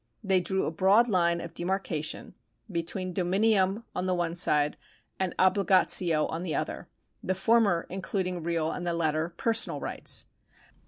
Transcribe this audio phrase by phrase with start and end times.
[0.23, 2.33] They drew a broad line of demarcation
[2.71, 4.75] between dominium on the one side
[5.19, 6.87] and oblUjatio on the other,
[7.21, 10.25] the former including real, and the latter personal rights.